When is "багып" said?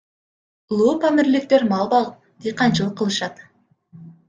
1.93-2.17